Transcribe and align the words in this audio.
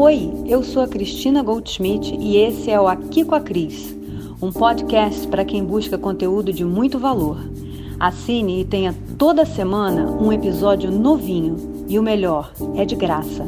Oi, 0.00 0.30
eu 0.46 0.62
sou 0.62 0.80
a 0.80 0.86
Cristina 0.86 1.42
Goldschmidt 1.42 2.16
e 2.20 2.36
esse 2.36 2.70
é 2.70 2.80
o 2.80 2.86
Aqui 2.86 3.24
com 3.24 3.34
a 3.34 3.40
Cris, 3.40 3.96
um 4.40 4.52
podcast 4.52 5.26
para 5.26 5.44
quem 5.44 5.64
busca 5.64 5.98
conteúdo 5.98 6.52
de 6.52 6.64
muito 6.64 7.00
valor. 7.00 7.36
Assine 7.98 8.60
e 8.60 8.64
tenha 8.64 8.94
toda 9.18 9.44
semana 9.44 10.08
um 10.08 10.32
episódio 10.32 10.88
novinho 10.88 11.84
e 11.88 11.98
o 11.98 12.02
melhor, 12.02 12.52
é 12.76 12.84
de 12.84 12.94
graça. 12.94 13.44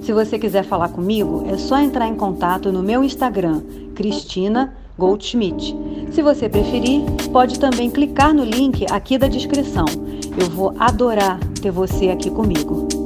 Se 0.00 0.12
você 0.12 0.38
quiser 0.38 0.62
falar 0.62 0.90
comigo, 0.90 1.44
é 1.48 1.58
só 1.58 1.80
entrar 1.80 2.06
em 2.06 2.14
contato 2.14 2.70
no 2.70 2.84
meu 2.84 3.02
Instagram, 3.02 3.60
Cristina 3.96 4.72
Goldschmidt. 4.96 5.76
Se 6.12 6.22
você 6.22 6.48
preferir, 6.48 7.02
pode 7.32 7.58
também 7.58 7.90
clicar 7.90 8.32
no 8.32 8.44
link 8.44 8.86
aqui 8.92 9.18
da 9.18 9.26
descrição. 9.26 9.86
Eu 10.40 10.48
vou 10.50 10.72
adorar 10.78 11.40
ter 11.60 11.72
você 11.72 12.10
aqui 12.10 12.30
comigo. 12.30 12.99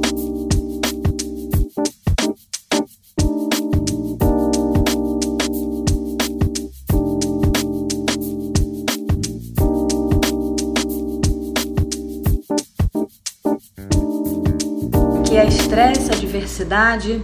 Adversidade, 16.55 17.21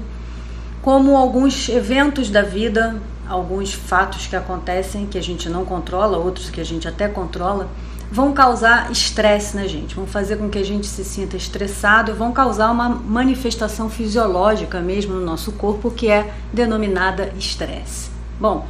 como 0.82 1.16
alguns 1.16 1.70
eventos 1.70 2.30
da 2.30 2.42
vida, 2.42 2.96
alguns 3.28 3.74
fatos 3.74 4.28
que 4.28 4.36
acontecem 4.36 5.06
que 5.06 5.18
a 5.18 5.22
gente 5.22 5.48
não 5.48 5.64
controla, 5.64 6.18
outros 6.18 6.50
que 6.50 6.60
a 6.60 6.66
gente 6.66 6.88
até 6.88 7.08
controla 7.08 7.70
vão 8.12 8.34
causar 8.34 8.92
estresse 8.92 9.56
na 9.56 9.66
gente, 9.68 9.96
vão 9.96 10.06
fazer 10.06 10.36
com 10.36 10.50
que 10.50 10.58
a 10.58 10.66
gente 10.66 10.86
se 10.86 11.04
sinta 11.06 11.38
estressado, 11.38 12.14
vão 12.14 12.34
causar 12.34 12.70
uma 12.70 12.90
manifestação 12.90 13.90
fisiológica 13.90 14.82
mesmo 14.82 15.14
no 15.14 15.26
nosso 15.26 15.54
corpo 15.54 15.90
que 15.90 16.10
é 16.10 16.34
denominada 16.52 17.32
estresse. 17.38 18.10
Bom, 18.38 18.68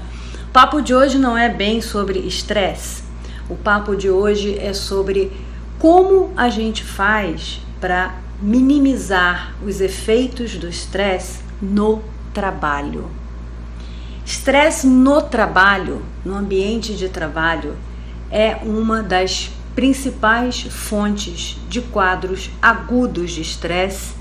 o 0.48 0.52
papo 0.52 0.80
de 0.80 0.94
hoje 0.94 1.18
não 1.18 1.36
é 1.36 1.50
bem 1.50 1.82
sobre 1.82 2.20
estresse. 2.20 3.02
O 3.50 3.56
papo 3.56 3.96
de 3.96 4.10
hoje 4.10 4.60
é 4.60 4.74
sobre 4.74 5.32
como 5.80 6.32
a 6.38 6.50
gente 6.50 6.84
faz 6.84 7.62
para 7.80 8.14
minimizar 8.42 9.56
os 9.64 9.80
efeitos 9.80 10.56
do 10.56 10.68
estresse 10.68 11.40
no 11.62 12.02
trabalho. 12.34 13.10
Estresse 14.26 14.88
no 14.88 15.22
trabalho, 15.22 16.02
no 16.26 16.36
ambiente 16.36 16.96
de 16.96 17.08
trabalho, 17.08 17.76
é 18.32 18.56
uma 18.64 19.04
das 19.04 19.52
principais 19.76 20.62
fontes 20.62 21.58
de 21.70 21.82
quadros 21.82 22.50
agudos 22.62 23.32
de 23.32 23.42
estresse 23.42 24.14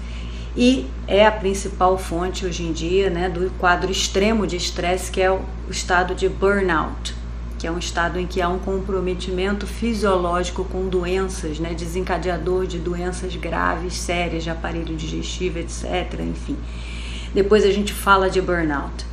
e 0.57 0.87
é 1.07 1.25
a 1.25 1.33
principal 1.33 1.97
fonte 1.97 2.45
hoje 2.45 2.65
em 2.65 2.73
dia 2.73 3.09
né, 3.09 3.29
do 3.29 3.51
quadro 3.59 3.91
extremo 3.91 4.47
de 4.47 4.57
estresse, 4.57 5.11
que 5.11 5.21
é 5.21 5.31
o 5.31 5.41
estado 5.71 6.15
de 6.15 6.29
burnout, 6.29 7.15
que 7.61 7.66
é 7.66 7.70
um 7.70 7.78
estado 7.78 8.19
em 8.19 8.27
que 8.27 8.41
há 8.41 8.48
um 8.48 8.58
comprometimento 8.58 9.66
fisiológico 9.66 10.64
com 10.64 10.89
doenças, 10.89 11.58
né, 11.58 11.75
desencadeador 11.75 12.67
de 12.67 12.78
doenças 12.78 13.36
graves, 13.36 13.92
sérias, 13.97 14.44
de 14.44 14.48
aparelho 14.48 14.97
digestivo, 14.97 15.58
etc. 15.58 16.20
Enfim, 16.20 16.56
depois 17.34 17.62
a 17.67 17.70
gente 17.70 17.92
fala 17.92 18.30
de 18.30 18.41
burnout. 18.41 19.05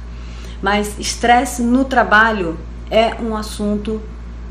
Mas 0.62 0.98
estresse 0.98 1.62
no 1.62 1.84
trabalho 1.84 2.58
é 2.90 3.16
um 3.16 3.36
assunto 3.36 4.02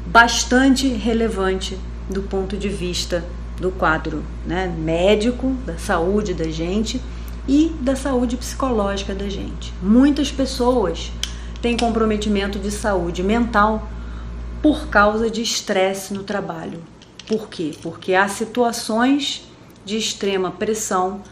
bastante 0.04 0.86
relevante 0.88 1.78
do 2.10 2.20
ponto 2.20 2.54
de 2.54 2.68
vista 2.68 3.24
do 3.58 3.70
quadro 3.70 4.22
né, 4.46 4.66
médico, 4.78 5.54
da 5.64 5.78
saúde 5.78 6.34
da 6.34 6.50
gente 6.50 7.00
e 7.48 7.74
da 7.80 7.96
saúde 7.96 8.36
psicológica 8.36 9.14
da 9.14 9.30
gente. 9.30 9.72
Muitas 9.82 10.30
pessoas 10.30 11.10
têm 11.66 11.76
comprometimento 11.76 12.60
de 12.60 12.70
saúde 12.70 13.24
mental 13.24 13.88
por 14.62 14.86
causa 14.86 15.28
de 15.28 15.42
estresse 15.42 16.14
no 16.14 16.22
trabalho. 16.22 16.80
Por 17.26 17.48
quê? 17.48 17.72
Porque 17.82 18.14
há 18.14 18.28
situações 18.28 19.42
de 19.84 19.96
extrema 19.98 20.52
pressão, 20.52 21.22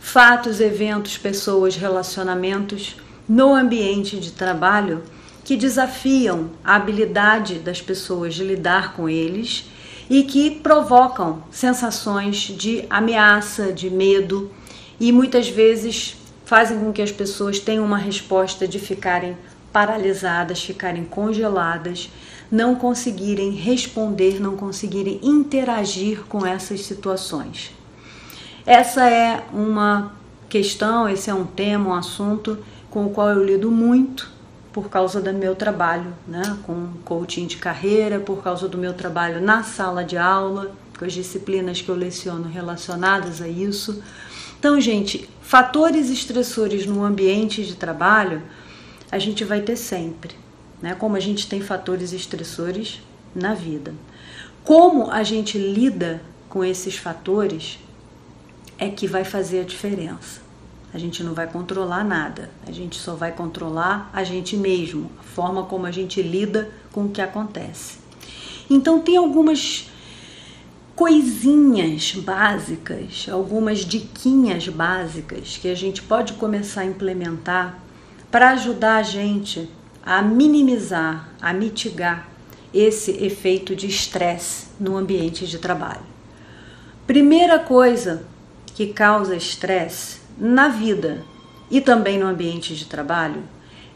fatos, 0.00 0.58
eventos, 0.58 1.18
pessoas, 1.18 1.76
relacionamentos 1.76 2.96
no 3.28 3.54
ambiente 3.54 4.18
de 4.18 4.32
trabalho 4.32 5.02
que 5.44 5.54
desafiam 5.54 6.48
a 6.64 6.76
habilidade 6.76 7.58
das 7.58 7.82
pessoas 7.82 8.34
de 8.34 8.42
lidar 8.42 8.94
com 8.94 9.06
eles 9.06 9.66
e 10.08 10.22
que 10.22 10.50
provocam 10.50 11.42
sensações 11.50 12.36
de 12.36 12.86
ameaça, 12.88 13.70
de 13.70 13.90
medo 13.90 14.50
e 14.98 15.12
muitas 15.12 15.46
vezes 15.46 16.16
fazem 16.46 16.78
com 16.78 16.90
que 16.90 17.02
as 17.02 17.12
pessoas 17.12 17.58
tenham 17.58 17.84
uma 17.84 17.98
resposta 17.98 18.66
de 18.66 18.78
ficarem 18.78 19.36
paralisadas, 19.74 20.62
ficarem 20.62 21.04
congeladas, 21.04 22.08
não 22.48 22.76
conseguirem 22.76 23.50
responder, 23.50 24.40
não 24.40 24.56
conseguirem 24.56 25.18
interagir 25.20 26.22
com 26.28 26.46
essas 26.46 26.82
situações. 26.82 27.72
Essa 28.64 29.10
é 29.10 29.44
uma 29.52 30.12
questão, 30.48 31.08
esse 31.08 31.28
é 31.28 31.34
um 31.34 31.44
tema, 31.44 31.90
um 31.90 31.94
assunto 31.94 32.56
com 32.88 33.06
o 33.06 33.10
qual 33.10 33.30
eu 33.30 33.44
lido 33.44 33.68
muito 33.68 34.30
por 34.72 34.88
causa 34.88 35.20
do 35.20 35.32
meu 35.32 35.56
trabalho, 35.56 36.14
né, 36.28 36.56
com 36.62 36.90
coaching 37.04 37.48
de 37.48 37.56
carreira, 37.56 38.20
por 38.20 38.44
causa 38.44 38.68
do 38.68 38.78
meu 38.78 38.94
trabalho 38.94 39.40
na 39.42 39.64
sala 39.64 40.04
de 40.04 40.16
aula, 40.16 40.70
com 40.96 41.04
as 41.04 41.12
disciplinas 41.12 41.80
que 41.80 41.88
eu 41.88 41.96
leciono 41.96 42.48
relacionadas 42.48 43.42
a 43.42 43.48
isso. 43.48 44.00
Então, 44.56 44.80
gente, 44.80 45.28
fatores 45.42 46.10
estressores 46.10 46.86
no 46.86 47.02
ambiente 47.04 47.64
de 47.64 47.74
trabalho 47.74 48.40
a 49.14 49.18
gente 49.20 49.44
vai 49.44 49.60
ter 49.60 49.76
sempre, 49.76 50.34
né? 50.82 50.92
Como 50.92 51.14
a 51.14 51.20
gente 51.20 51.48
tem 51.48 51.60
fatores 51.60 52.12
estressores 52.12 53.00
na 53.32 53.54
vida. 53.54 53.94
Como 54.64 55.08
a 55.08 55.22
gente 55.22 55.56
lida 55.56 56.20
com 56.48 56.64
esses 56.64 56.96
fatores 56.96 57.78
é 58.76 58.88
que 58.88 59.06
vai 59.06 59.22
fazer 59.22 59.60
a 59.60 59.62
diferença. 59.62 60.40
A 60.92 60.98
gente 60.98 61.22
não 61.22 61.32
vai 61.32 61.46
controlar 61.46 62.02
nada, 62.02 62.50
a 62.66 62.72
gente 62.72 62.96
só 62.96 63.14
vai 63.14 63.30
controlar 63.30 64.10
a 64.12 64.24
gente 64.24 64.56
mesmo, 64.56 65.12
a 65.20 65.22
forma 65.22 65.62
como 65.62 65.86
a 65.86 65.92
gente 65.92 66.20
lida 66.20 66.68
com 66.90 67.04
o 67.04 67.08
que 67.08 67.20
acontece. 67.20 67.98
Então, 68.68 68.98
tem 68.98 69.16
algumas 69.16 69.90
coisinhas 70.96 72.16
básicas, 72.16 73.28
algumas 73.30 73.84
diquinhas 73.84 74.66
básicas 74.66 75.56
que 75.56 75.68
a 75.68 75.74
gente 75.76 76.02
pode 76.02 76.32
começar 76.32 76.80
a 76.80 76.86
implementar 76.86 77.84
para 78.34 78.50
ajudar 78.50 78.96
a 78.96 79.02
gente 79.04 79.70
a 80.04 80.20
minimizar, 80.20 81.28
a 81.40 81.52
mitigar 81.52 82.28
esse 82.74 83.12
efeito 83.24 83.76
de 83.76 83.86
estresse 83.86 84.66
no 84.80 84.96
ambiente 84.96 85.46
de 85.46 85.56
trabalho. 85.56 86.02
Primeira 87.06 87.60
coisa 87.60 88.24
que 88.74 88.88
causa 88.88 89.36
estresse 89.36 90.18
na 90.36 90.66
vida 90.66 91.22
e 91.70 91.80
também 91.80 92.18
no 92.18 92.26
ambiente 92.26 92.74
de 92.74 92.86
trabalho 92.86 93.44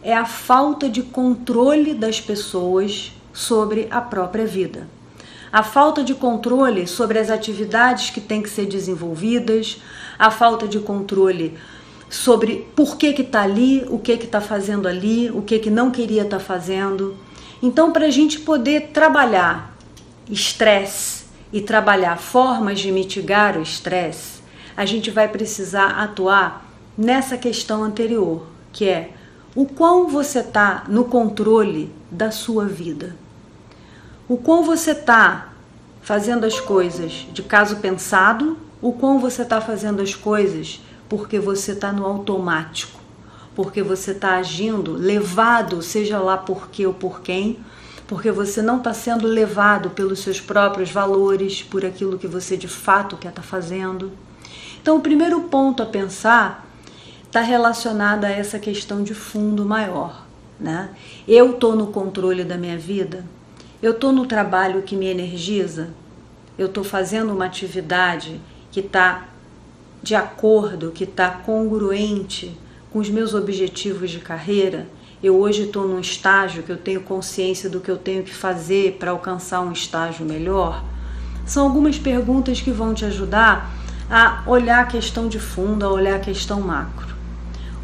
é 0.04 0.14
a 0.14 0.24
falta 0.24 0.88
de 0.88 1.02
controle 1.02 1.92
das 1.92 2.20
pessoas 2.20 3.12
sobre 3.32 3.88
a 3.90 4.00
própria 4.00 4.46
vida. 4.46 4.86
A 5.50 5.64
falta 5.64 6.04
de 6.04 6.14
controle 6.14 6.86
sobre 6.86 7.18
as 7.18 7.28
atividades 7.28 8.10
que 8.10 8.20
têm 8.20 8.40
que 8.40 8.50
ser 8.50 8.66
desenvolvidas, 8.66 9.82
a 10.16 10.30
falta 10.30 10.68
de 10.68 10.78
controle 10.78 11.58
sobre 12.10 12.66
por 12.74 12.96
que 12.96 13.12
que 13.12 13.22
está 13.22 13.42
ali, 13.42 13.84
o 13.88 13.98
que 13.98 14.16
que 14.16 14.24
está 14.24 14.40
fazendo 14.40 14.88
ali, 14.88 15.30
o 15.30 15.42
que 15.42 15.58
que 15.58 15.70
não 15.70 15.90
queria 15.90 16.22
estar 16.22 16.38
tá 16.38 16.44
fazendo. 16.44 17.16
Então, 17.62 17.92
para 17.92 18.06
a 18.06 18.10
gente 18.10 18.40
poder 18.40 18.88
trabalhar 18.92 19.76
estresse 20.30 21.24
e 21.52 21.60
trabalhar 21.60 22.18
formas 22.18 22.80
de 22.80 22.92
mitigar 22.92 23.56
o 23.56 23.62
estresse, 23.62 24.40
a 24.76 24.84
gente 24.84 25.10
vai 25.10 25.28
precisar 25.28 26.02
atuar 26.02 26.66
nessa 26.96 27.36
questão 27.36 27.82
anterior, 27.82 28.46
que 28.72 28.88
é 28.88 29.10
o 29.54 29.66
quão 29.66 30.08
você 30.08 30.40
está 30.40 30.84
no 30.88 31.04
controle 31.04 31.92
da 32.10 32.30
sua 32.30 32.66
vida. 32.66 33.16
O 34.28 34.36
quão 34.36 34.62
você 34.62 34.92
está 34.92 35.52
fazendo 36.02 36.44
as 36.44 36.60
coisas 36.60 37.26
de 37.32 37.42
caso 37.42 37.76
pensado, 37.76 38.56
o 38.80 38.92
quão 38.92 39.18
você 39.18 39.42
está 39.42 39.60
fazendo 39.60 40.00
as 40.00 40.14
coisas 40.14 40.80
porque 41.08 41.38
você 41.38 41.72
está 41.72 41.92
no 41.92 42.04
automático, 42.04 43.00
porque 43.54 43.82
você 43.82 44.12
está 44.12 44.36
agindo 44.36 44.92
levado, 44.92 45.82
seja 45.82 46.18
lá 46.18 46.36
por 46.36 46.68
quê 46.68 46.86
ou 46.86 46.94
por 46.94 47.20
quem, 47.20 47.58
porque 48.06 48.30
você 48.30 48.62
não 48.62 48.78
está 48.78 48.94
sendo 48.94 49.26
levado 49.26 49.90
pelos 49.90 50.20
seus 50.20 50.40
próprios 50.40 50.90
valores, 50.90 51.62
por 51.62 51.84
aquilo 51.84 52.18
que 52.18 52.26
você 52.26 52.56
de 52.56 52.68
fato 52.68 53.16
quer 53.16 53.28
estar 53.28 53.42
tá 53.42 53.46
fazendo. 53.46 54.12
Então, 54.80 54.96
o 54.96 55.00
primeiro 55.00 55.42
ponto 55.42 55.82
a 55.82 55.86
pensar 55.86 56.66
está 57.24 57.40
relacionado 57.42 58.24
a 58.24 58.30
essa 58.30 58.58
questão 58.58 59.02
de 59.02 59.12
fundo 59.12 59.64
maior. 59.64 60.26
Né? 60.58 60.90
Eu 61.26 61.50
estou 61.50 61.76
no 61.76 61.88
controle 61.88 62.44
da 62.44 62.56
minha 62.56 62.78
vida? 62.78 63.24
Eu 63.82 63.92
estou 63.92 64.12
no 64.12 64.26
trabalho 64.26 64.82
que 64.82 64.96
me 64.96 65.06
energiza? 65.06 65.90
Eu 66.56 66.66
estou 66.66 66.82
fazendo 66.82 67.32
uma 67.32 67.44
atividade 67.44 68.40
que 68.72 68.80
está 68.80 69.28
de 70.02 70.14
acordo, 70.14 70.92
que 70.92 71.04
está 71.04 71.28
congruente 71.30 72.56
com 72.92 72.98
os 72.98 73.10
meus 73.10 73.34
objetivos 73.34 74.10
de 74.10 74.18
carreira? 74.18 74.86
Eu 75.22 75.36
hoje 75.36 75.64
estou 75.64 75.86
num 75.86 75.98
estágio 75.98 76.62
que 76.62 76.70
eu 76.70 76.76
tenho 76.76 77.00
consciência 77.00 77.68
do 77.68 77.80
que 77.80 77.90
eu 77.90 77.96
tenho 77.96 78.22
que 78.22 78.32
fazer 78.32 78.96
para 78.98 79.10
alcançar 79.10 79.60
um 79.60 79.72
estágio 79.72 80.24
melhor? 80.24 80.84
São 81.44 81.64
algumas 81.64 81.98
perguntas 81.98 82.60
que 82.60 82.70
vão 82.70 82.94
te 82.94 83.04
ajudar 83.04 83.70
a 84.10 84.42
olhar 84.46 84.80
a 84.80 84.86
questão 84.86 85.28
de 85.28 85.38
fundo, 85.38 85.84
a 85.84 85.90
olhar 85.90 86.16
a 86.16 86.20
questão 86.20 86.60
macro. 86.60 87.16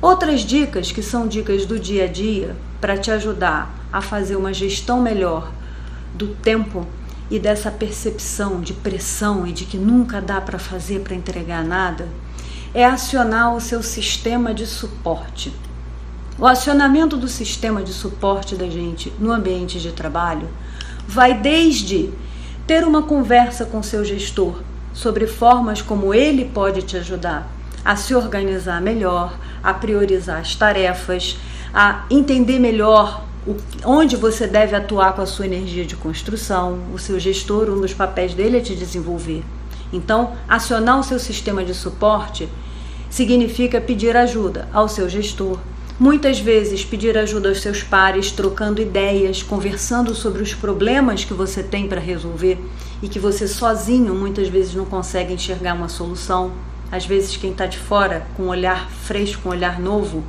Outras 0.00 0.42
dicas 0.42 0.92
que 0.92 1.02
são 1.02 1.26
dicas 1.26 1.66
do 1.66 1.78
dia 1.78 2.04
a 2.04 2.06
dia 2.06 2.54
para 2.80 2.96
te 2.96 3.10
ajudar 3.10 3.74
a 3.92 4.00
fazer 4.00 4.36
uma 4.36 4.52
gestão 4.52 5.00
melhor 5.00 5.50
do 6.14 6.28
tempo 6.28 6.86
e 7.34 7.38
dessa 7.40 7.68
percepção 7.68 8.60
de 8.60 8.72
pressão 8.72 9.44
e 9.44 9.50
de 9.50 9.64
que 9.64 9.76
nunca 9.76 10.20
dá 10.20 10.40
para 10.40 10.56
fazer 10.56 11.00
para 11.00 11.16
entregar 11.16 11.64
nada, 11.64 12.06
é 12.72 12.84
acionar 12.84 13.56
o 13.56 13.60
seu 13.60 13.82
sistema 13.82 14.54
de 14.54 14.64
suporte. 14.68 15.52
O 16.38 16.46
acionamento 16.46 17.16
do 17.16 17.26
sistema 17.26 17.82
de 17.82 17.92
suporte 17.92 18.54
da 18.54 18.68
gente 18.68 19.12
no 19.18 19.32
ambiente 19.32 19.80
de 19.80 19.90
trabalho 19.90 20.48
vai 21.08 21.34
desde 21.34 22.10
ter 22.68 22.86
uma 22.86 23.02
conversa 23.02 23.64
com 23.64 23.82
seu 23.82 24.04
gestor 24.04 24.62
sobre 24.92 25.26
formas 25.26 25.82
como 25.82 26.14
ele 26.14 26.44
pode 26.44 26.82
te 26.82 26.96
ajudar 26.96 27.50
a 27.84 27.96
se 27.96 28.14
organizar 28.14 28.80
melhor, 28.80 29.36
a 29.60 29.74
priorizar 29.74 30.38
as 30.38 30.54
tarefas, 30.54 31.36
a 31.74 32.04
entender 32.08 32.60
melhor 32.60 33.24
onde 33.84 34.16
você 34.16 34.46
deve 34.46 34.74
atuar 34.74 35.14
com 35.14 35.22
a 35.22 35.26
sua 35.26 35.46
energia 35.46 35.84
de 35.84 35.96
construção. 35.96 36.78
O 36.92 36.98
seu 36.98 37.18
gestor, 37.20 37.68
um 37.68 37.80
dos 37.80 37.92
papéis 37.92 38.34
dele 38.34 38.58
é 38.58 38.60
te 38.60 38.74
desenvolver. 38.74 39.42
Então, 39.92 40.32
acionar 40.48 40.98
o 40.98 41.04
seu 41.04 41.18
sistema 41.18 41.64
de 41.64 41.74
suporte 41.74 42.48
significa 43.10 43.80
pedir 43.80 44.16
ajuda 44.16 44.68
ao 44.72 44.88
seu 44.88 45.08
gestor. 45.08 45.58
Muitas 46.00 46.40
vezes 46.40 46.84
pedir 46.84 47.16
ajuda 47.16 47.48
aos 47.48 47.60
seus 47.60 47.80
pares, 47.80 48.32
trocando 48.32 48.82
ideias, 48.82 49.44
conversando 49.44 50.12
sobre 50.12 50.42
os 50.42 50.52
problemas 50.52 51.24
que 51.24 51.32
você 51.32 51.62
tem 51.62 51.86
para 51.86 52.00
resolver 52.00 52.58
e 53.00 53.08
que 53.08 53.20
você 53.20 53.46
sozinho 53.46 54.12
muitas 54.12 54.48
vezes 54.48 54.74
não 54.74 54.84
consegue 54.84 55.32
enxergar 55.32 55.74
uma 55.74 55.88
solução. 55.88 56.50
Às 56.90 57.06
vezes 57.06 57.36
quem 57.36 57.52
está 57.52 57.66
de 57.66 57.78
fora, 57.78 58.26
com 58.36 58.44
um 58.44 58.48
olhar 58.48 58.90
fresco, 58.90 59.48
um 59.48 59.52
olhar 59.52 59.78
novo, 59.78 60.24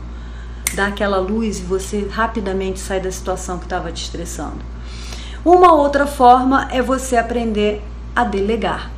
dá 0.73 0.87
aquela 0.87 1.17
luz 1.17 1.59
e 1.59 1.63
você 1.63 2.07
rapidamente 2.09 2.79
sai 2.79 2.99
da 2.99 3.11
situação 3.11 3.57
que 3.57 3.65
estava 3.65 3.91
te 3.91 4.03
estressando. 4.03 4.59
Uma 5.43 5.73
outra 5.73 6.07
forma 6.07 6.67
é 6.71 6.81
você 6.81 7.17
aprender 7.17 7.81
a 8.15 8.23
delegar. 8.23 8.91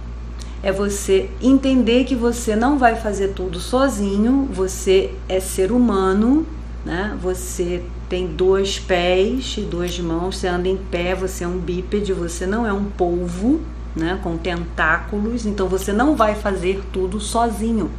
É 0.63 0.71
você 0.71 1.29
entender 1.41 2.05
que 2.05 2.15
você 2.15 2.55
não 2.55 2.77
vai 2.77 2.95
fazer 2.95 3.29
tudo 3.29 3.59
sozinho, 3.59 4.47
você 4.51 5.13
é 5.27 5.39
ser 5.39 5.71
humano, 5.71 6.45
né? 6.85 7.17
Você 7.21 7.83
tem 8.09 8.27
dois 8.27 8.79
pés 8.79 9.55
e 9.57 9.61
duas 9.61 9.99
mãos, 9.99 10.37
você 10.37 10.47
anda 10.47 10.67
em 10.67 10.77
pé, 10.77 11.13
você 11.13 11.43
é 11.43 11.47
um 11.47 11.57
bípede, 11.57 12.13
você 12.13 12.45
não 12.45 12.65
é 12.65 12.71
um 12.71 12.85
polvo, 12.85 13.59
né, 13.95 14.19
com 14.23 14.37
tentáculos, 14.37 15.45
então 15.45 15.67
você 15.67 15.91
não 15.91 16.15
vai 16.15 16.35
fazer 16.35 16.81
tudo 16.93 17.19
sozinho. 17.19 17.91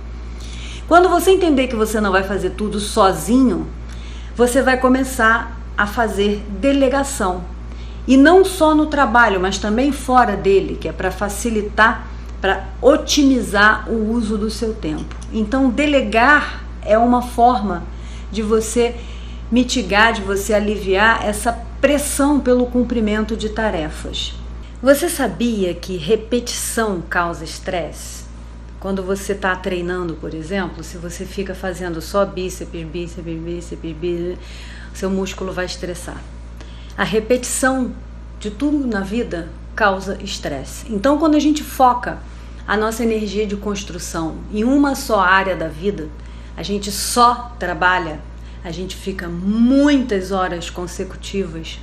Quando 0.88 1.10
você 1.10 1.32
entender 1.32 1.66
que 1.68 1.76
você 1.76 2.00
não 2.00 2.10
vai 2.10 2.22
fazer 2.22 2.50
tudo 2.50 2.80
sozinho, 2.80 3.66
você 4.34 4.62
vai 4.62 4.80
começar 4.80 5.54
a 5.76 5.86
fazer 5.86 6.42
delegação. 6.48 7.44
E 8.06 8.16
não 8.16 8.42
só 8.42 8.74
no 8.74 8.86
trabalho, 8.86 9.38
mas 9.38 9.58
também 9.58 9.92
fora 9.92 10.34
dele, 10.34 10.78
que 10.80 10.88
é 10.88 10.92
para 10.92 11.10
facilitar, 11.10 12.06
para 12.40 12.64
otimizar 12.80 13.86
o 13.90 14.12
uso 14.12 14.38
do 14.38 14.48
seu 14.48 14.72
tempo. 14.72 15.14
Então, 15.30 15.68
delegar 15.68 16.64
é 16.80 16.96
uma 16.96 17.20
forma 17.20 17.82
de 18.32 18.40
você 18.40 18.96
mitigar, 19.52 20.14
de 20.14 20.22
você 20.22 20.54
aliviar 20.54 21.22
essa 21.22 21.52
pressão 21.82 22.40
pelo 22.40 22.64
cumprimento 22.64 23.36
de 23.36 23.50
tarefas. 23.50 24.34
Você 24.82 25.10
sabia 25.10 25.74
que 25.74 25.98
repetição 25.98 27.02
causa 27.10 27.44
estresse? 27.44 28.17
Quando 28.80 29.02
você 29.02 29.32
está 29.32 29.56
treinando, 29.56 30.14
por 30.14 30.32
exemplo, 30.32 30.84
se 30.84 30.96
você 30.98 31.24
fica 31.24 31.54
fazendo 31.54 32.00
só 32.00 32.24
bíceps, 32.24 32.86
bíceps, 32.86 33.40
bíceps, 33.40 33.96
bíceps, 33.96 34.38
seu 34.94 35.10
músculo 35.10 35.52
vai 35.52 35.64
estressar. 35.64 36.22
A 36.96 37.02
repetição 37.02 37.92
de 38.38 38.50
tudo 38.50 38.86
na 38.86 39.00
vida 39.00 39.48
causa 39.74 40.16
estresse. 40.22 40.86
Então, 40.90 41.18
quando 41.18 41.34
a 41.34 41.40
gente 41.40 41.62
foca 41.62 42.18
a 42.66 42.76
nossa 42.76 43.02
energia 43.02 43.46
de 43.46 43.56
construção 43.56 44.36
em 44.52 44.62
uma 44.62 44.94
só 44.94 45.20
área 45.20 45.56
da 45.56 45.68
vida, 45.68 46.08
a 46.56 46.62
gente 46.62 46.92
só 46.92 47.52
trabalha, 47.58 48.20
a 48.62 48.70
gente 48.70 48.96
fica 48.96 49.28
muitas 49.28 50.30
horas 50.32 50.70
consecutivas 50.70 51.78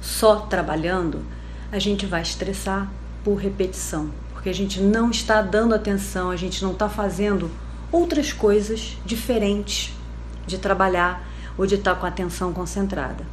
só 0.00 0.36
trabalhando, 0.36 1.24
a 1.72 1.78
gente 1.78 2.06
vai 2.06 2.22
estressar 2.22 2.90
por 3.24 3.36
repetição, 3.36 4.10
porque 4.48 4.62
a 4.62 4.64
gente 4.64 4.80
não 4.80 5.10
está 5.10 5.42
dando 5.42 5.74
atenção, 5.74 6.30
a 6.30 6.36
gente 6.36 6.62
não 6.62 6.72
está 6.72 6.88
fazendo 6.88 7.50
outras 7.92 8.32
coisas 8.32 8.96
diferentes 9.04 9.92
de 10.46 10.56
trabalhar 10.56 11.22
ou 11.58 11.66
de 11.66 11.74
estar 11.74 11.94
com 11.96 12.06
a 12.06 12.08
atenção 12.08 12.50
concentrada. 12.50 13.26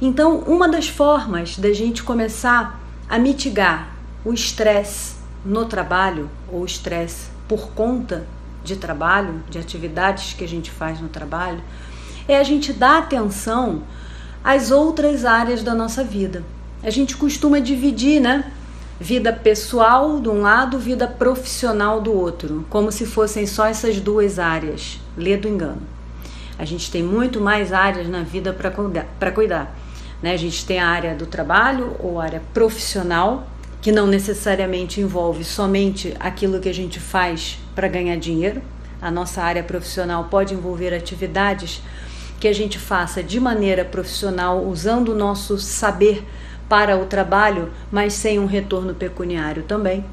Então, 0.00 0.38
uma 0.40 0.68
das 0.68 0.88
formas 0.88 1.58
da 1.58 1.72
gente 1.72 2.04
começar 2.04 2.80
a 3.08 3.18
mitigar 3.18 3.88
o 4.24 4.32
estresse 4.32 5.16
no 5.44 5.64
trabalho 5.64 6.30
ou 6.48 6.64
estresse 6.64 7.26
por 7.48 7.70
conta 7.72 8.24
de 8.62 8.76
trabalho, 8.76 9.42
de 9.50 9.58
atividades 9.58 10.34
que 10.34 10.44
a 10.44 10.48
gente 10.48 10.70
faz 10.70 11.00
no 11.00 11.08
trabalho, 11.08 11.60
é 12.28 12.38
a 12.38 12.44
gente 12.44 12.72
dar 12.72 12.98
atenção 12.98 13.82
às 14.44 14.70
outras 14.70 15.24
áreas 15.24 15.64
da 15.64 15.74
nossa 15.74 16.04
vida 16.04 16.44
a 16.86 16.90
gente 16.90 17.16
costuma 17.16 17.58
dividir, 17.58 18.20
né? 18.20 18.52
Vida 18.98 19.32
pessoal 19.32 20.20
de 20.20 20.28
um 20.28 20.40
lado, 20.40 20.78
vida 20.78 21.06
profissional 21.06 22.00
do 22.00 22.12
outro, 22.14 22.64
como 22.70 22.90
se 22.90 23.04
fossem 23.04 23.46
só 23.46 23.66
essas 23.66 24.00
duas 24.00 24.38
áreas. 24.38 24.98
Lê 25.16 25.36
do 25.36 25.46
engano. 25.46 25.82
A 26.58 26.64
gente 26.64 26.90
tem 26.90 27.02
muito 27.02 27.38
mais 27.40 27.72
áreas 27.72 28.08
na 28.08 28.22
vida 28.22 28.54
para 28.54 28.70
cuidar. 28.70 29.06
Cuidar 29.34 29.76
né? 30.22 30.32
A 30.32 30.36
gente 30.36 30.64
tem 30.64 30.78
a 30.78 30.88
área 30.88 31.14
do 31.14 31.26
trabalho 31.26 31.94
ou 31.98 32.20
área 32.20 32.42
profissional, 32.52 33.46
que 33.82 33.92
não 33.92 34.06
necessariamente 34.06 35.00
envolve 35.00 35.44
somente 35.44 36.14
aquilo 36.18 36.58
que 36.58 36.68
a 36.68 36.74
gente 36.74 36.98
faz 36.98 37.58
para 37.74 37.88
ganhar 37.88 38.16
dinheiro. 38.16 38.62
A 39.00 39.10
nossa 39.10 39.42
área 39.42 39.62
profissional 39.62 40.24
pode 40.24 40.54
envolver 40.54 40.94
atividades 40.94 41.82
que 42.40 42.48
a 42.48 42.52
gente 42.52 42.78
faça 42.78 43.22
de 43.22 43.38
maneira 43.38 43.84
profissional, 43.84 44.64
usando 44.64 45.10
o 45.10 45.14
nosso 45.14 45.58
saber 45.58 46.24
para 46.68 46.96
o 46.96 47.06
trabalho, 47.06 47.70
mas 47.90 48.12
sem 48.12 48.38
um 48.38 48.46
retorno 48.46 48.94
pecuniário 48.94 49.62
também. 49.62 50.04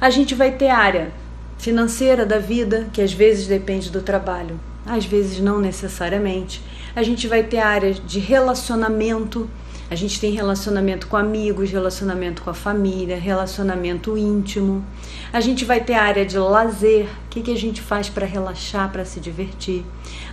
A 0.00 0.10
gente 0.10 0.34
vai 0.34 0.52
ter 0.52 0.68
área 0.68 1.12
financeira 1.58 2.24
da 2.24 2.38
vida, 2.38 2.88
que 2.92 3.02
às 3.02 3.12
vezes 3.12 3.46
depende 3.46 3.90
do 3.90 4.00
trabalho, 4.00 4.58
às 4.86 5.04
vezes 5.04 5.40
não 5.40 5.60
necessariamente. 5.60 6.62
A 6.96 7.02
gente 7.02 7.28
vai 7.28 7.42
ter 7.42 7.58
área 7.58 7.92
de 7.92 8.18
relacionamento, 8.18 9.48
a 9.90 9.94
gente 9.94 10.20
tem 10.20 10.30
relacionamento 10.32 11.06
com 11.06 11.16
amigos, 11.16 11.70
relacionamento 11.70 12.42
com 12.42 12.50
a 12.50 12.54
família, 12.54 13.18
relacionamento 13.18 14.16
íntimo. 14.16 14.84
A 15.32 15.40
gente 15.40 15.64
vai 15.64 15.80
ter 15.80 15.94
área 15.94 16.24
de 16.24 16.38
lazer, 16.38 17.08
o 17.26 17.28
que, 17.28 17.42
que 17.42 17.52
a 17.52 17.56
gente 17.56 17.82
faz 17.82 18.08
para 18.08 18.24
relaxar, 18.24 18.90
para 18.90 19.04
se 19.04 19.20
divertir. 19.20 19.84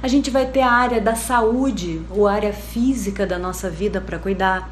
A 0.02 0.08
gente 0.08 0.30
vai 0.30 0.46
ter 0.46 0.62
a 0.62 0.72
área 0.72 1.02
da 1.02 1.16
saúde, 1.16 2.02
ou 2.10 2.28
área 2.28 2.54
física 2.54 3.26
da 3.26 3.38
nossa 3.38 3.70
vida 3.70 4.00
para 4.00 4.18
cuidar. 4.18 4.72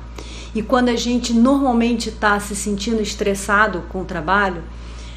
E 0.55 0.61
quando 0.61 0.87
a 0.87 0.95
gente 0.95 1.33
normalmente 1.33 2.07
está 2.07 2.39
se 2.39 2.55
sentindo 2.55 3.01
estressado 3.01 3.83
com 3.89 4.01
o 4.01 4.05
trabalho, 4.05 4.63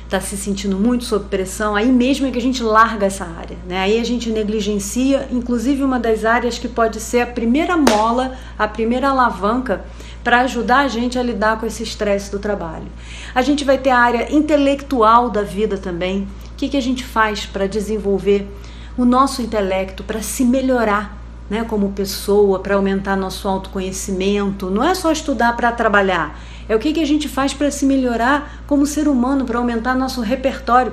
está 0.04 0.20
se 0.20 0.36
sentindo 0.36 0.76
muito 0.76 1.04
sob 1.04 1.26
pressão, 1.26 1.76
aí 1.76 1.92
mesmo 1.92 2.26
é 2.26 2.30
que 2.30 2.38
a 2.38 2.42
gente 2.42 2.62
larga 2.62 3.06
essa 3.06 3.24
área. 3.24 3.56
Né? 3.68 3.78
Aí 3.78 4.00
a 4.00 4.04
gente 4.04 4.30
negligencia, 4.30 5.28
inclusive 5.30 5.84
uma 5.84 6.00
das 6.00 6.24
áreas 6.24 6.58
que 6.58 6.66
pode 6.66 6.98
ser 6.98 7.20
a 7.20 7.26
primeira 7.26 7.76
mola, 7.76 8.36
a 8.58 8.66
primeira 8.66 9.10
alavanca 9.10 9.84
para 10.24 10.40
ajudar 10.40 10.78
a 10.78 10.88
gente 10.88 11.18
a 11.18 11.22
lidar 11.22 11.60
com 11.60 11.66
esse 11.66 11.82
estresse 11.82 12.30
do 12.30 12.38
trabalho. 12.38 12.86
A 13.34 13.42
gente 13.42 13.64
vai 13.64 13.78
ter 13.78 13.90
a 13.90 13.98
área 13.98 14.34
intelectual 14.34 15.30
da 15.30 15.42
vida 15.42 15.78
também. 15.78 16.26
O 16.52 16.56
que, 16.56 16.68
que 16.68 16.76
a 16.76 16.82
gente 16.82 17.04
faz 17.04 17.46
para 17.46 17.68
desenvolver 17.68 18.48
o 18.96 19.04
nosso 19.04 19.40
intelecto, 19.40 20.02
para 20.02 20.20
se 20.20 20.44
melhorar 20.44 21.17
né, 21.48 21.64
como 21.64 21.92
pessoa, 21.92 22.60
para 22.60 22.74
aumentar 22.74 23.16
nosso 23.16 23.48
autoconhecimento. 23.48 24.70
Não 24.70 24.84
é 24.84 24.94
só 24.94 25.10
estudar 25.10 25.56
para 25.56 25.72
trabalhar, 25.72 26.38
é 26.68 26.76
o 26.76 26.78
que, 26.78 26.92
que 26.92 27.00
a 27.00 27.06
gente 27.06 27.28
faz 27.28 27.54
para 27.54 27.70
se 27.70 27.86
melhorar 27.86 28.62
como 28.66 28.84
ser 28.84 29.08
humano, 29.08 29.44
para 29.44 29.58
aumentar 29.58 29.94
nosso 29.94 30.20
repertório. 30.20 30.92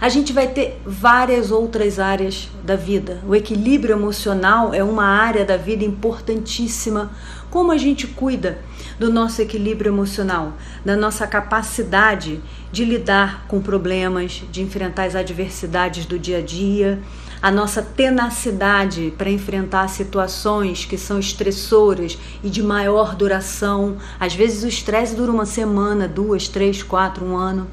A 0.00 0.08
gente 0.08 0.32
vai 0.32 0.48
ter 0.48 0.80
várias 0.86 1.50
outras 1.50 1.98
áreas 1.98 2.48
da 2.64 2.74
vida. 2.74 3.20
O 3.26 3.34
equilíbrio 3.34 3.94
emocional 3.94 4.72
é 4.72 4.82
uma 4.82 5.04
área 5.04 5.44
da 5.44 5.58
vida 5.58 5.84
importantíssima. 5.84 7.10
Como 7.50 7.70
a 7.70 7.76
gente 7.76 8.06
cuida 8.06 8.60
do 8.98 9.12
nosso 9.12 9.42
equilíbrio 9.42 9.90
emocional, 9.90 10.54
da 10.84 10.96
nossa 10.96 11.26
capacidade 11.26 12.40
de 12.72 12.84
lidar 12.84 13.44
com 13.46 13.60
problemas, 13.60 14.42
de 14.50 14.62
enfrentar 14.62 15.04
as 15.04 15.14
adversidades 15.14 16.06
do 16.06 16.18
dia 16.18 16.38
a 16.38 16.42
dia, 16.42 16.98
a 17.42 17.50
nossa 17.50 17.80
tenacidade 17.80 19.14
para 19.16 19.30
enfrentar 19.30 19.88
situações 19.88 20.84
que 20.84 20.98
são 20.98 21.18
estressoras 21.18 22.18
e 22.44 22.50
de 22.50 22.62
maior 22.62 23.14
duração. 23.14 23.96
Às 24.18 24.34
vezes 24.34 24.62
o 24.62 24.68
estresse 24.68 25.14
dura 25.14 25.32
uma 25.32 25.46
semana, 25.46 26.06
duas, 26.06 26.48
três, 26.48 26.82
quatro, 26.82 27.24
um 27.24 27.36
ano. 27.36 27.66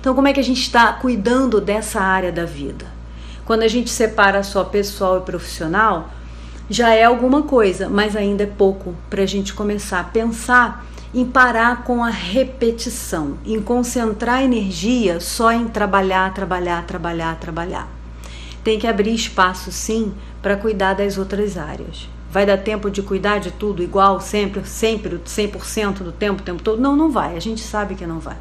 Então, 0.00 0.14
como 0.14 0.28
é 0.28 0.32
que 0.32 0.40
a 0.40 0.44
gente 0.44 0.60
está 0.60 0.92
cuidando 0.92 1.60
dessa 1.60 2.00
área 2.00 2.32
da 2.32 2.44
vida? 2.44 2.86
Quando 3.44 3.62
a 3.62 3.68
gente 3.68 3.90
separa 3.90 4.42
só 4.42 4.64
pessoal 4.64 5.18
e 5.18 5.22
profissional, 5.22 6.10
já 6.68 6.94
é 6.94 7.04
alguma 7.04 7.42
coisa, 7.42 7.90
mas 7.90 8.16
ainda 8.16 8.44
é 8.44 8.46
pouco 8.46 8.94
para 9.10 9.22
a 9.22 9.26
gente 9.26 9.52
começar 9.52 10.00
a 10.00 10.04
pensar 10.04 10.86
em 11.12 11.24
parar 11.24 11.84
com 11.84 12.02
a 12.02 12.10
repetição, 12.10 13.38
em 13.44 13.60
concentrar 13.60 14.42
energia 14.42 15.20
só 15.20 15.52
em 15.52 15.68
trabalhar, 15.68 16.32
trabalhar, 16.34 16.84
trabalhar, 16.86 17.36
trabalhar. 17.36 17.93
Tem 18.64 18.78
que 18.78 18.86
abrir 18.86 19.14
espaço, 19.14 19.70
sim, 19.70 20.12
para 20.42 20.56
cuidar 20.56 20.94
das 20.94 21.18
outras 21.18 21.56
áreas. 21.56 22.08
Vai 22.30 22.44
dar 22.44 22.56
tempo 22.56 22.90
de 22.90 23.02
cuidar 23.02 23.38
de 23.38 23.52
tudo 23.52 23.82
igual, 23.82 24.20
sempre, 24.20 24.66
sempre, 24.66 25.18
100% 25.18 25.98
do 25.98 26.10
tempo, 26.10 26.40
o 26.40 26.44
tempo 26.44 26.62
todo? 26.62 26.82
Não, 26.82 26.96
não 26.96 27.10
vai. 27.10 27.36
A 27.36 27.40
gente 27.40 27.60
sabe 27.60 27.94
que 27.94 28.06
não 28.06 28.18
vai. 28.18 28.36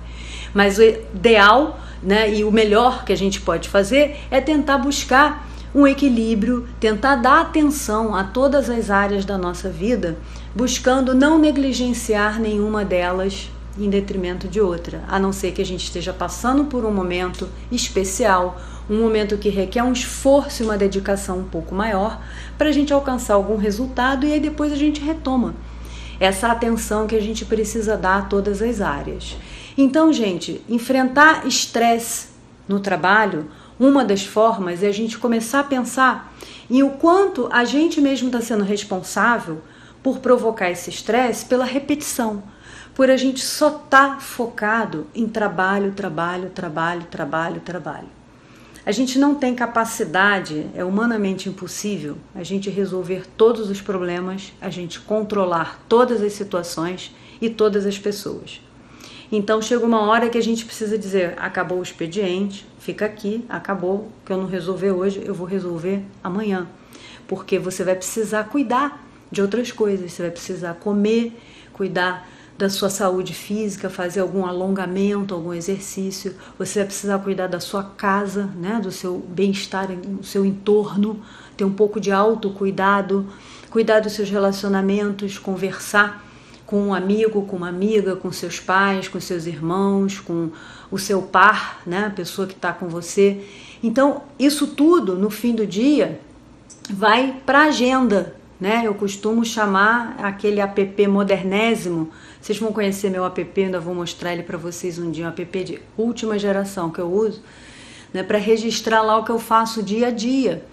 Mas 0.54 0.80
o 0.80 0.82
ideal 0.82 1.80
né, 2.02 2.34
e 2.34 2.44
o 2.44 2.52
melhor 2.52 3.06
que 3.06 3.14
a 3.14 3.18
gente 3.18 3.40
pode 3.42 3.70
fazer 3.70 4.18
é 4.32 4.42
tentar 4.42 4.80
buscar 4.80 5.48
um 5.74 5.88
equilíbrio, 5.88 6.68
tentar 6.80 7.16
dar 7.16 7.42
atenção 7.42 8.16
a 8.16 8.24
todas 8.24 8.70
as 8.70 8.90
áreas 8.90 9.26
da 9.26 9.38
nossa 9.38 9.70
vida, 9.70 10.18
buscando 10.56 11.16
não 11.16 11.40
negligenciar 11.40 12.40
nenhuma 12.40 12.86
delas 12.86 13.50
em 13.78 13.90
detrimento 13.90 14.48
de 14.48 14.62
outra, 14.62 15.04
a 15.08 15.18
não 15.18 15.34
ser 15.34 15.52
que 15.52 15.62
a 15.62 15.66
gente 15.66 15.84
esteja 15.84 16.14
passando 16.14 16.66
por 16.66 16.86
um 16.86 16.94
momento 16.94 17.50
especial, 17.72 18.62
um 18.90 19.00
momento 19.00 19.38
que 19.38 19.50
requer 19.50 19.84
um 19.84 19.94
esforço 19.94 20.62
e 20.62 20.66
uma 20.66 20.78
dedicação 20.78 21.40
um 21.40 21.44
pouco 21.44 21.74
maior 21.74 22.22
para 22.58 22.70
a 22.70 22.72
gente 22.72 22.94
alcançar 22.94 23.36
algum 23.36 23.58
resultado 23.58 24.26
e 24.26 24.34
aí 24.34 24.40
depois 24.40 24.72
a 24.72 24.76
gente 24.76 25.02
retoma 25.02 25.56
essa 26.20 26.48
atenção 26.48 27.08
que 27.08 27.16
a 27.16 27.22
gente 27.22 27.46
precisa 27.46 27.98
dar 27.98 28.20
a 28.20 28.22
todas 28.24 28.62
as 28.62 28.82
áreas. 28.82 29.36
Então, 29.78 30.14
gente, 30.14 30.62
enfrentar 30.70 31.48
estresse 31.48 32.28
no 32.68 32.80
trabalho 32.80 33.50
uma 33.80 34.06
das 34.06 34.24
formas 34.24 34.84
é 34.84 34.88
a 34.88 34.92
gente 34.94 35.18
começar 35.18 35.62
a 35.62 35.64
pensar 35.64 36.34
em 36.70 36.84
o 36.84 36.92
quanto 36.92 37.50
a 37.52 37.66
gente 37.66 38.00
mesmo 38.00 38.28
está 38.28 38.40
sendo 38.40 38.64
responsável 38.64 39.62
por 40.02 40.20
provocar 40.20 40.70
esse 40.70 40.90
estresse 40.90 41.46
pela 41.46 41.66
repetição, 41.66 42.44
por 42.94 43.10
a 43.10 43.18
gente 43.18 43.42
só 43.42 43.70
estar 43.70 44.16
tá 44.16 44.20
focado 44.20 45.08
em 45.16 45.28
trabalho, 45.28 45.92
trabalho, 45.94 46.50
trabalho, 46.50 47.04
trabalho, 47.10 47.62
trabalho. 47.62 48.23
A 48.86 48.92
gente 48.92 49.18
não 49.18 49.34
tem 49.34 49.56
capacidade, 49.56 50.68
é 50.76 50.84
humanamente 50.84 51.48
impossível, 51.48 52.18
a 52.36 52.44
gente 52.44 52.70
resolver 52.70 53.26
todos 53.38 53.70
os 53.70 53.82
problemas, 53.82 54.52
a 54.60 54.70
gente 54.70 55.00
controlar 55.00 55.82
todas 55.88 56.22
as 56.22 56.34
situações 56.34 57.16
e 57.40 57.50
todas 57.50 57.86
as 57.86 57.98
pessoas. 57.98 58.60
Então 59.32 59.62
chega 59.62 59.86
uma 59.86 60.02
hora 60.02 60.30
que 60.30 60.38
a 60.38 60.44
gente 60.44 60.66
precisa 60.66 60.98
dizer: 60.98 61.34
acabou 61.38 61.80
o 61.80 61.82
expediente, 61.82 62.66
fica 62.78 63.06
aqui, 63.06 63.46
acabou, 63.48 64.12
que 64.26 64.34
eu 64.34 64.38
não 64.38 64.48
resolver 64.48 64.92
hoje, 64.92 65.24
eu 65.26 65.34
vou 65.34 65.48
resolver 65.48 66.04
amanhã. 66.22 66.68
Porque 67.26 67.58
você 67.58 67.86
vai 67.86 67.96
precisar 67.96 68.44
cuidar 68.44 69.02
de 69.32 69.42
outras 69.42 69.72
coisas, 69.72 70.12
você 70.12 70.24
vai 70.24 70.32
precisar 70.32 70.74
comer, 70.76 71.34
cuidar 71.72 72.30
da 72.58 72.70
sua 72.70 72.90
saúde 72.90 73.34
física, 73.34 73.90
fazer 73.90 74.20
algum 74.20 74.46
alongamento, 74.46 75.34
algum 75.34 75.54
exercício, 75.54 76.36
você 76.58 76.80
vai 76.80 76.88
precisar 76.88 77.20
cuidar 77.20 77.48
da 77.48 77.60
sua 77.60 77.84
casa, 77.84 78.46
né, 78.56 78.80
do 78.82 78.92
seu 78.92 79.18
bem-estar 79.18 79.90
no 79.90 80.24
seu 80.24 80.46
entorno, 80.46 81.20
ter 81.58 81.66
um 81.66 81.74
pouco 81.74 82.00
de 82.00 82.12
autocuidado, 82.12 83.26
cuidar 83.70 84.02
dos 84.02 84.14
seus 84.14 84.30
relacionamentos, 84.30 85.38
conversar 85.38 86.24
com 86.66 86.88
um 86.88 86.94
amigo, 86.94 87.46
com 87.46 87.58
uma 87.58 87.70
amiga, 87.70 88.16
com 88.16 88.32
seus 88.32 88.60
pais, 88.60 89.08
com 89.08 89.20
seus 89.20 89.46
irmãos, 89.46 90.20
com 90.20 90.50
o 90.92 90.98
seu 90.98 91.22
par, 91.22 91.82
né, 91.86 92.06
a 92.06 92.10
pessoa 92.10 92.48
que 92.48 92.54
está 92.54 92.72
com 92.72 92.88
você. 92.88 93.44
Então, 93.82 94.22
isso 94.40 94.68
tudo, 94.68 95.16
no 95.16 95.30
fim 95.30 95.54
do 95.54 95.68
dia, 95.68 96.20
vai 96.90 97.42
para 97.46 97.64
a 97.64 97.66
agenda. 97.66 98.36
Né? 98.64 98.84
Eu 98.86 98.96
costumo 98.96 99.44
chamar 99.44 100.16
aquele 100.24 100.62
app 100.62 101.06
modernésimo. 101.06 102.12
Vocês 102.40 102.58
vão 102.58 102.72
conhecer 102.72 103.10
meu 103.10 103.26
app, 103.26 103.62
ainda 103.62 103.78
vou 103.78 103.94
mostrar 103.94 104.32
ele 104.32 104.42
para 104.42 104.58
vocês 104.58 104.98
um 104.98 105.12
dia, 105.12 105.26
um 105.26 105.28
app 105.28 105.64
de 105.66 105.82
última 105.98 106.40
geração 106.40 106.90
que 106.90 107.00
eu 107.00 107.12
uso, 107.12 107.44
né, 108.14 108.24
para 108.24 108.38
registrar 108.38 109.02
lá 109.02 109.18
o 109.18 109.26
que 109.26 109.32
eu 109.32 109.38
faço 109.38 109.84
dia 109.84 110.08
a 110.08 110.12
dia. 110.12 110.64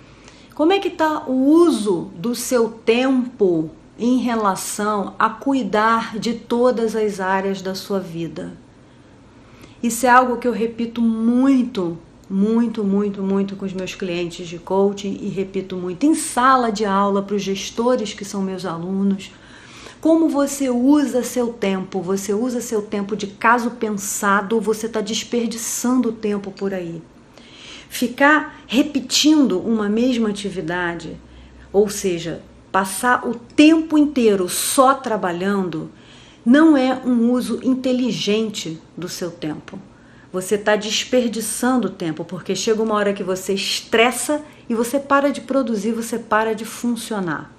Como 0.55 0.73
é 0.73 0.79
que 0.79 0.87
está 0.87 1.25
o 1.27 1.33
uso 1.33 2.13
do 2.15 2.33
seu 2.33 2.69
tempo 2.69 3.73
em 3.99 4.19
relação 4.19 5.17
a 5.19 5.29
cuidar 5.29 6.17
de 6.17 6.35
todas 6.35 6.95
as 6.95 7.19
áreas 7.19 7.61
da 7.61 7.75
sua 7.75 7.99
vida. 7.99 8.53
Isso 9.83 10.07
é 10.07 10.09
algo 10.09 10.37
que 10.37 10.47
eu 10.47 10.53
repito 10.53 11.03
muito, 11.03 11.99
muito, 12.31 12.85
muito, 12.85 13.21
muito 13.25 13.57
com 13.57 13.67
os 13.67 13.73
meus 13.73 13.97
clientes 13.97 14.47
de 14.47 14.57
coaching 14.57 15.19
e 15.21 15.29
repito 15.29 15.77
muito 15.77 16.07
em 16.07 16.15
sala 16.15 16.71
de 16.71 16.85
aula 16.85 17.25
para 17.25 17.35
os 17.35 17.43
gestores 17.43 18.15
que 18.15 18.25
são 18.25 18.41
meus 18.41 18.65
alunos. 18.65 19.33
Como 20.01 20.29
você 20.29 20.71
usa 20.71 21.25
seu 21.25 21.49
tempo? 21.49 22.01
Você 22.01 22.33
usa 22.33 22.61
seu 22.61 22.83
tempo 22.83 23.17
de 23.17 23.27
caso 23.27 23.73
pensado 23.73 24.55
ou 24.55 24.63
você 24.63 24.87
está 24.87 25.01
desperdiçando 25.01 26.13
tempo 26.13 26.53
por 26.53 26.73
aí? 26.73 27.03
Ficar 27.89 28.63
repetindo 28.69 29.59
uma 29.59 29.89
mesma 29.89 30.29
atividade, 30.29 31.19
ou 31.73 31.89
seja, 31.89 32.43
passar 32.71 33.27
o 33.29 33.35
tempo 33.35 33.99
inteiro 33.99 34.49
só 34.49 34.95
trabalhando 34.95 35.91
não 36.47 36.77
é 36.77 36.95
um 37.05 37.33
uso 37.33 37.59
inteligente 37.65 38.81
do 38.97 39.09
seu 39.09 39.33
tempo. 39.33 39.77
Você 40.33 40.55
está 40.55 40.77
desperdiçando 40.77 41.91
tempo, 41.91 42.25
porque 42.25 42.55
chega 42.55 42.83
uma 42.83 42.95
hora 42.95 43.13
que 43.13 43.23
você 43.23 43.53
estressa 43.53 44.43
e 44.69 44.75
você 44.75 45.01
para 45.01 45.33
de 45.33 45.41
produzir, 45.41 45.93
você 45.93 46.19
para 46.19 46.55
de 46.55 46.65
funcionar. 46.65 47.51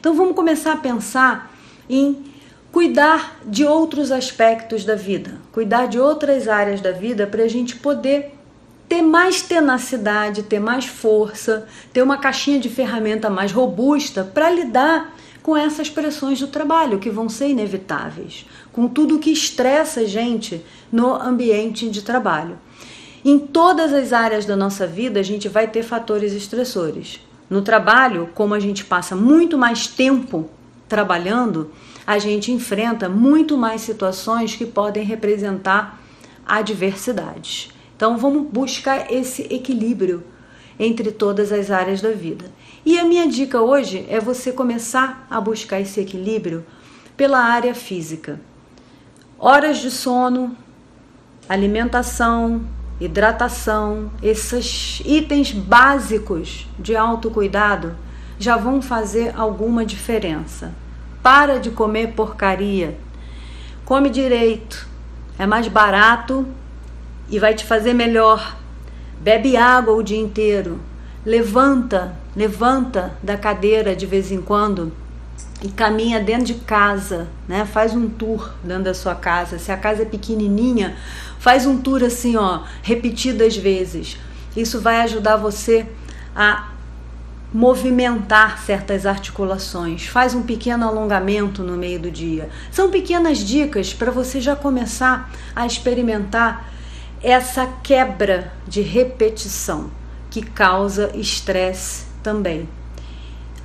Então 0.00 0.14
vamos 0.14 0.34
começar 0.34 0.72
a 0.72 0.76
pensar 0.76 1.54
em 1.88 2.24
cuidar 2.72 3.38
de 3.44 3.64
outros 3.64 4.10
aspectos 4.10 4.84
da 4.84 4.94
vida, 4.94 5.36
cuidar 5.52 5.86
de 5.86 5.98
outras 5.98 6.48
áreas 6.48 6.80
da 6.80 6.92
vida 6.92 7.26
para 7.26 7.42
a 7.42 7.48
gente 7.48 7.76
poder 7.76 8.34
ter 8.88 9.02
mais 9.02 9.42
tenacidade, 9.42 10.44
ter 10.44 10.58
mais 10.58 10.86
força, 10.86 11.66
ter 11.92 12.02
uma 12.02 12.16
caixinha 12.16 12.58
de 12.58 12.70
ferramenta 12.70 13.28
mais 13.28 13.52
robusta 13.52 14.24
para 14.24 14.50
lidar 14.50 15.14
com 15.42 15.56
essas 15.56 15.90
pressões 15.90 16.40
do 16.40 16.48
trabalho 16.48 16.98
que 16.98 17.10
vão 17.10 17.28
ser 17.28 17.48
inevitáveis, 17.48 18.46
com 18.78 18.86
tudo 18.86 19.18
que 19.18 19.32
estressa 19.32 20.02
a 20.02 20.04
gente 20.04 20.64
no 20.92 21.12
ambiente 21.12 21.90
de 21.90 22.00
trabalho. 22.00 22.56
Em 23.24 23.36
todas 23.36 23.92
as 23.92 24.12
áreas 24.12 24.46
da 24.46 24.54
nossa 24.54 24.86
vida, 24.86 25.18
a 25.18 25.22
gente 25.24 25.48
vai 25.48 25.66
ter 25.66 25.82
fatores 25.82 26.32
estressores. 26.32 27.18
No 27.50 27.60
trabalho, 27.60 28.30
como 28.36 28.54
a 28.54 28.60
gente 28.60 28.84
passa 28.84 29.16
muito 29.16 29.58
mais 29.58 29.88
tempo 29.88 30.48
trabalhando, 30.88 31.72
a 32.06 32.20
gente 32.20 32.52
enfrenta 32.52 33.08
muito 33.08 33.58
mais 33.58 33.80
situações 33.80 34.54
que 34.54 34.64
podem 34.64 35.02
representar 35.02 36.00
adversidades. 36.46 37.70
Então 37.96 38.16
vamos 38.16 38.46
buscar 38.46 39.12
esse 39.12 39.42
equilíbrio 39.52 40.22
entre 40.78 41.10
todas 41.10 41.50
as 41.50 41.72
áreas 41.72 42.00
da 42.00 42.12
vida. 42.12 42.44
E 42.86 42.96
a 42.96 43.04
minha 43.04 43.26
dica 43.26 43.60
hoje 43.60 44.06
é 44.08 44.20
você 44.20 44.52
começar 44.52 45.26
a 45.28 45.40
buscar 45.40 45.80
esse 45.80 45.98
equilíbrio 45.98 46.64
pela 47.16 47.40
área 47.40 47.74
física. 47.74 48.38
Horas 49.40 49.78
de 49.78 49.88
sono, 49.88 50.56
alimentação, 51.48 52.62
hidratação, 53.00 54.10
esses 54.20 55.00
itens 55.04 55.52
básicos 55.52 56.66
de 56.76 56.96
autocuidado 56.96 57.94
já 58.36 58.56
vão 58.56 58.82
fazer 58.82 59.32
alguma 59.36 59.86
diferença. 59.86 60.74
Para 61.22 61.60
de 61.60 61.70
comer 61.70 62.14
porcaria. 62.14 62.98
Come 63.84 64.10
direito. 64.10 64.88
É 65.38 65.46
mais 65.46 65.68
barato 65.68 66.44
e 67.28 67.38
vai 67.38 67.54
te 67.54 67.64
fazer 67.64 67.94
melhor. 67.94 68.56
Bebe 69.20 69.56
água 69.56 69.94
o 69.94 70.02
dia 70.02 70.18
inteiro. 70.18 70.80
Levanta, 71.24 72.16
levanta 72.34 73.16
da 73.22 73.36
cadeira 73.36 73.94
de 73.94 74.04
vez 74.04 74.32
em 74.32 74.42
quando 74.42 74.92
e 75.62 75.68
caminha 75.68 76.20
dentro 76.20 76.46
de 76.46 76.54
casa, 76.54 77.28
né? 77.46 77.64
Faz 77.64 77.94
um 77.94 78.08
tour 78.08 78.52
dentro 78.62 78.84
da 78.84 78.94
sua 78.94 79.14
casa. 79.14 79.58
Se 79.58 79.72
a 79.72 79.76
casa 79.76 80.02
é 80.02 80.06
pequenininha, 80.06 80.96
faz 81.38 81.66
um 81.66 81.78
tour 81.78 82.02
assim, 82.04 82.36
ó, 82.36 82.62
repetidas 82.82 83.56
vezes. 83.56 84.16
Isso 84.56 84.80
vai 84.80 85.00
ajudar 85.00 85.36
você 85.36 85.86
a 86.34 86.68
movimentar 87.52 88.58
certas 88.58 89.06
articulações. 89.06 90.06
Faz 90.06 90.34
um 90.34 90.42
pequeno 90.42 90.86
alongamento 90.86 91.62
no 91.62 91.76
meio 91.76 91.98
do 91.98 92.10
dia. 92.10 92.48
São 92.70 92.90
pequenas 92.90 93.38
dicas 93.38 93.92
para 93.92 94.10
você 94.10 94.40
já 94.40 94.54
começar 94.54 95.30
a 95.56 95.66
experimentar 95.66 96.70
essa 97.22 97.66
quebra 97.82 98.52
de 98.66 98.80
repetição, 98.80 99.90
que 100.30 100.42
causa 100.42 101.10
estresse 101.14 102.04
também. 102.22 102.68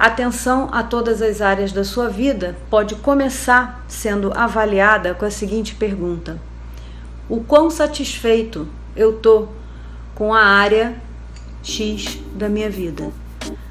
Atenção 0.04 0.68
a 0.70 0.84
todas 0.84 1.22
as 1.22 1.40
áreas 1.40 1.72
da 1.72 1.86
sua 1.86 2.10
vida 2.10 2.58
pode 2.70 2.94
começar 2.96 3.86
sendo 3.88 4.38
avaliada 4.38 5.14
com 5.14 5.24
a 5.24 5.32
seguinte 5.32 5.76
pergunta: 5.76 6.42
O 7.30 7.42
quão 7.42 7.70
satisfeito 7.70 8.68
eu 8.98 9.14
tô 9.14 9.48
com 10.14 10.34
a 10.34 10.44
área 10.44 11.02
X 11.64 12.20
da 12.36 12.50
minha 12.50 12.70
vida? 12.70 13.14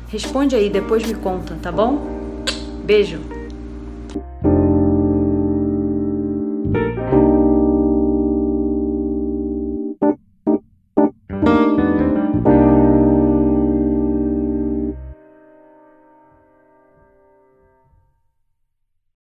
Responde 0.09 0.57
aí, 0.57 0.71
depois 0.71 1.07
me 1.07 1.13
conta, 1.13 1.55
tá 1.61 1.71
bom? 1.71 2.43
Beijo! 2.83 3.42